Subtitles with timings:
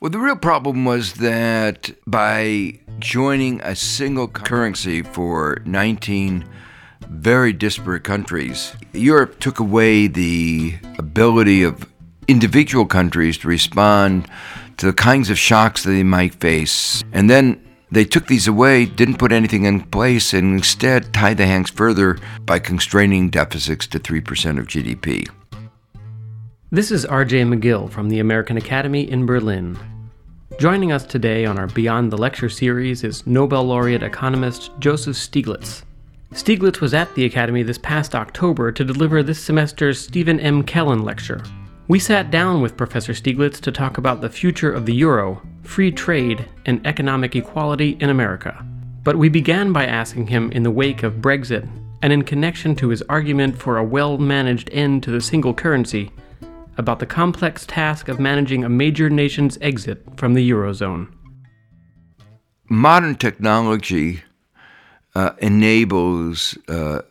[0.00, 6.44] Well, the real problem was that by joining a single currency for 19
[7.08, 11.84] very disparate countries, Europe took away the ability of
[12.28, 14.28] individual countries to respond
[14.76, 17.02] to the kinds of shocks that they might face.
[17.12, 17.60] And then
[17.90, 22.20] they took these away, didn't put anything in place, and instead tied the hands further
[22.42, 25.28] by constraining deficits to 3% of GDP.
[26.70, 29.78] This is RJ McGill from the American Academy in Berlin.
[30.60, 35.84] Joining us today on our Beyond the Lecture series is Nobel laureate economist Joseph Stiglitz.
[36.34, 40.62] Stiglitz was at the Academy this past October to deliver this semester's Stephen M.
[40.62, 41.42] Kellen Lecture.
[41.88, 45.90] We sat down with Professor Stiglitz to talk about the future of the euro, free
[45.90, 48.62] trade, and economic equality in America.
[49.04, 51.66] But we began by asking him in the wake of Brexit,
[52.02, 56.10] and in connection to his argument for a well managed end to the single currency,
[56.78, 61.12] about the complex task of managing a major nation's exit from the Eurozone.
[62.70, 64.22] Modern technology
[65.14, 67.02] uh, enables uh,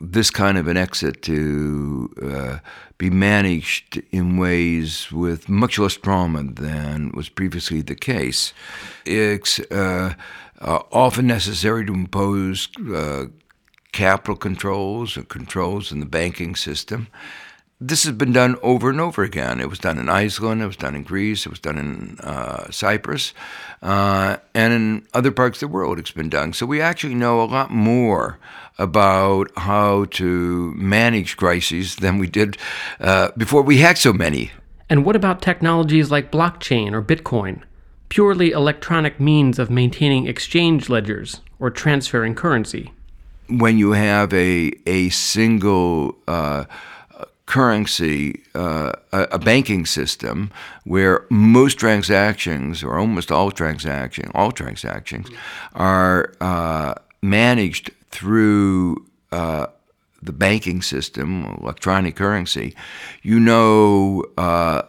[0.00, 2.58] this kind of an exit to uh,
[2.98, 8.52] be managed in ways with much less trauma than was previously the case.
[9.04, 10.14] It's uh,
[10.60, 13.26] uh, often necessary to impose uh,
[13.92, 17.08] capital controls and controls in the banking system
[17.80, 19.60] this has been done over and over again.
[19.60, 22.70] It was done in Iceland, it was done in Greece, it was done in uh,
[22.70, 23.32] Cyprus,
[23.82, 26.52] uh, and in other parts of the world it's been done.
[26.52, 28.38] So we actually know a lot more
[28.78, 32.58] about how to manage crises than we did
[33.00, 34.50] uh, before we had so many.
[34.90, 37.62] And what about technologies like blockchain or Bitcoin?
[38.08, 42.92] Purely electronic means of maintaining exchange ledgers or transferring currency.
[43.48, 46.64] When you have a, a single uh,
[47.58, 50.48] currency, uh, a, a, banking system
[50.84, 55.26] where most transactions, or almost all transactions, all transactions,
[55.74, 59.66] are uh, managed through uh,
[60.22, 62.76] the banking system, electronic currency.
[63.22, 64.82] You know uh,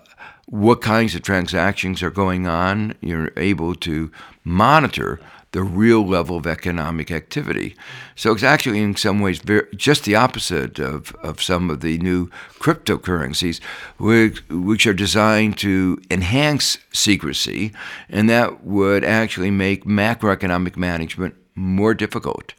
[0.45, 2.93] what kinds of transactions are going on.
[3.01, 4.11] You're able to
[4.43, 5.19] monitor
[5.51, 7.75] the real level of economic activity.
[8.15, 11.97] So it's actually, in some ways, very, just the opposite of, of some of the
[11.97, 12.29] new
[12.59, 13.59] cryptocurrencies,
[13.97, 17.71] which, which are designed to enhance secrecy,
[18.09, 22.53] and that would actually make macroeconomic management more difficult.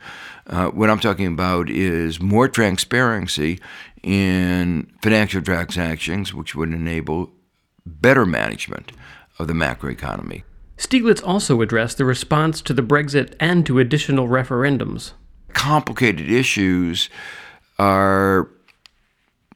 [0.47, 3.61] Uh, what I'm talking about is more transparency
[4.03, 7.31] in financial transactions, which would enable
[7.87, 8.91] better management
[9.39, 10.43] of the macroeconomy.
[10.81, 15.13] Stiglitz also addressed the response to the Brexit and to additional referendums.
[15.53, 17.11] Complicated issues
[17.79, 18.49] are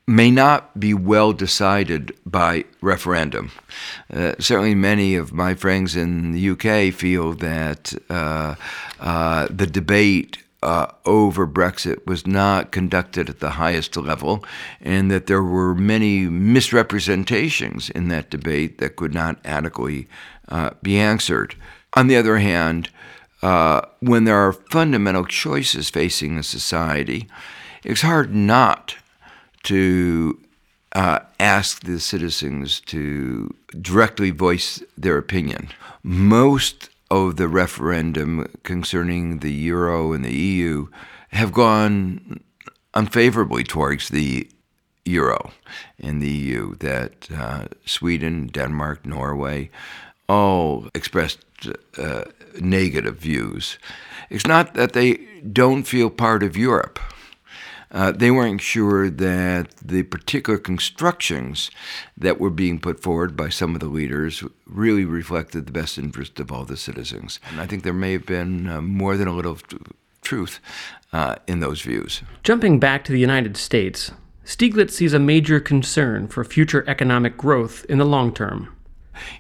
[0.06, 3.50] may not be well decided by referendum.
[4.12, 8.54] Uh, certainly, many of my friends in the UK feel that uh,
[9.00, 14.44] uh, the debate uh, over Brexit was not conducted at the highest level,
[14.80, 20.08] and that there were many misrepresentations in that debate that could not adequately
[20.48, 21.54] uh, be answered.
[21.92, 22.88] On the other hand,
[23.42, 27.28] uh, when there are fundamental choices facing a society,
[27.84, 28.96] it's hard not
[29.64, 30.40] to
[30.94, 35.68] uh, ask the citizens to directly voice their opinion.
[36.02, 40.88] Most of the referendum concerning the euro and the EU
[41.28, 42.40] have gone
[42.92, 44.48] unfavorably towards the
[45.04, 45.52] euro
[46.00, 49.70] and the EU, that uh, Sweden, Denmark, Norway
[50.28, 51.38] all expressed
[51.98, 52.24] uh,
[52.60, 53.78] negative views.
[54.30, 55.20] It's not that they
[55.52, 56.98] don't feel part of Europe.
[57.94, 61.70] Uh, they weren't sure that the particular constructions
[62.18, 66.40] that were being put forward by some of the leaders really reflected the best interest
[66.40, 67.38] of all the citizens.
[67.48, 69.78] And I think there may have been uh, more than a little t-
[70.22, 70.58] truth
[71.12, 72.22] uh, in those views.
[72.42, 74.10] Jumping back to the United States,
[74.44, 78.74] Stiglitz sees a major concern for future economic growth in the long term.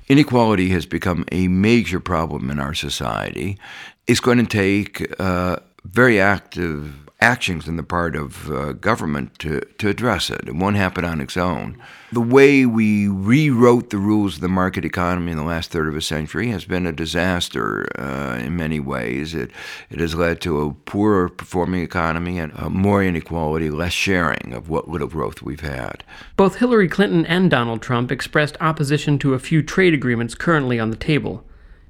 [0.06, 3.58] Inequality has become a major problem in our society.
[4.06, 9.60] It's going to take uh, very active actions on the part of uh, government to,
[9.78, 10.46] to address it.
[10.46, 11.80] It won't happen on its own.
[12.12, 15.96] The way we rewrote the rules of the market economy in the last third of
[15.96, 19.34] a century has been a disaster uh, in many ways.
[19.34, 19.50] It,
[19.88, 24.88] it has led to a poorer performing economy and more inequality, less sharing of what
[24.88, 26.04] little growth we've had.
[26.36, 30.90] Both Hillary Clinton and Donald Trump expressed opposition to a few trade agreements currently on
[30.90, 31.42] the table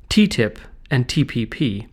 [0.09, 0.59] TTIP
[0.91, 1.89] and TPP.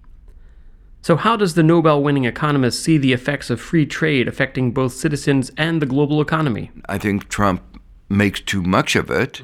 [1.04, 4.94] So, how does the Nobel winning economist see the effects of free trade affecting both
[4.94, 6.70] citizens and the global economy?
[6.88, 7.64] I think Trump
[8.08, 9.42] makes too much of it.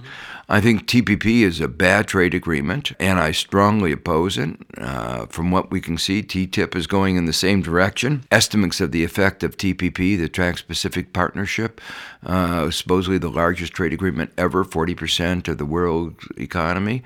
[0.50, 4.56] I think TPP is a bad trade agreement, and I strongly oppose it.
[4.78, 8.24] Uh, from what we can see, TTIP is going in the same direction.
[8.32, 11.82] Estimates of the effect of TPP, the Trans Pacific Partnership,
[12.26, 17.04] uh, supposedly the largest trade agreement ever, 40% of the world economy,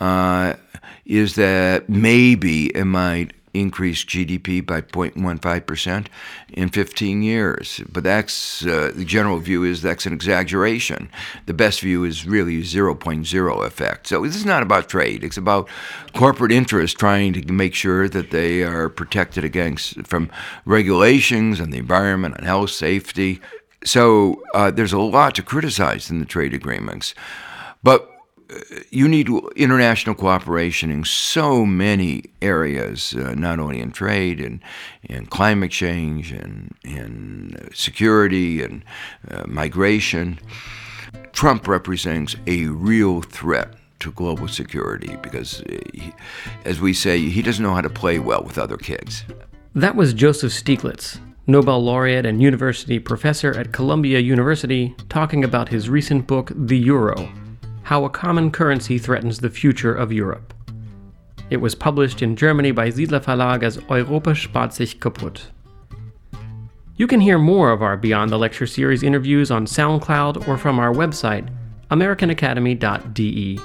[0.00, 0.54] uh,
[1.04, 6.06] is that maybe it might increase GDP by 0.15%
[6.52, 7.80] in 15 years.
[7.90, 11.10] But that's uh, the general view is that's an exaggeration.
[11.46, 14.06] The best view is really 0.0 effect.
[14.06, 15.24] So this is not about trade.
[15.24, 15.68] It's about
[16.14, 20.30] corporate interests trying to make sure that they are protected against from
[20.64, 23.40] regulations on the environment, on health, safety.
[23.84, 27.14] So uh, there's a lot to criticize in the trade agreements.
[27.82, 28.08] But
[28.90, 34.60] you need international cooperation in so many areas, uh, not only in trade and
[35.04, 38.84] in climate change and in security and
[39.30, 40.38] uh, migration.
[41.32, 46.12] Trump represents a real threat to global security because, uh, he,
[46.64, 49.24] as we say, he doesn't know how to play well with other kids.
[49.74, 55.88] That was Joseph Stiglitz, Nobel laureate and university professor at Columbia University, talking about his
[55.88, 57.30] recent book, The Euro
[57.82, 60.54] how a Common Currency Threatens the Future of Europe.
[61.50, 65.46] It was published in Germany by Siedler Verlag as Europa spart sich kaputt.
[66.96, 70.78] You can hear more of our Beyond the Lecture series interviews on SoundCloud or from
[70.78, 71.48] our website,
[71.90, 73.58] americanacademy.de.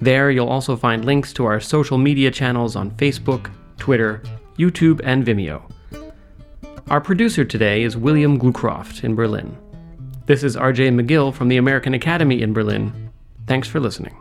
[0.00, 4.22] There, you'll also find links to our social media channels on Facebook, Twitter,
[4.56, 5.62] YouTube, and Vimeo.
[6.88, 9.56] Our producer today is William Glucroft in Berlin.
[10.28, 13.08] This is RJ McGill from the American Academy in Berlin
[13.46, 14.14] Thanks for listening.